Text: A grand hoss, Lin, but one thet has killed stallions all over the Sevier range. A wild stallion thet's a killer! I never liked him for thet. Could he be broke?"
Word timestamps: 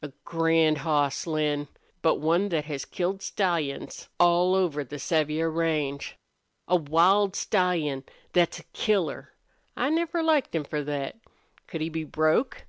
A 0.00 0.10
grand 0.24 0.78
hoss, 0.78 1.26
Lin, 1.26 1.68
but 2.00 2.14
one 2.14 2.48
thet 2.48 2.64
has 2.64 2.86
killed 2.86 3.20
stallions 3.20 4.08
all 4.18 4.54
over 4.54 4.82
the 4.82 4.98
Sevier 4.98 5.50
range. 5.50 6.16
A 6.66 6.76
wild 6.76 7.36
stallion 7.36 8.04
thet's 8.32 8.60
a 8.60 8.64
killer! 8.72 9.34
I 9.76 9.90
never 9.90 10.22
liked 10.22 10.54
him 10.54 10.64
for 10.64 10.82
thet. 10.82 11.18
Could 11.66 11.82
he 11.82 11.90
be 11.90 12.04
broke?" 12.04 12.64